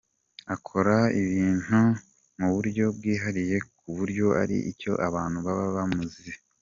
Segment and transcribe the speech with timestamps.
[0.55, 1.79] Akora ibintu
[2.37, 6.39] mu buryo bwihariye ku buryo ari cyo abantu baba bamuziho.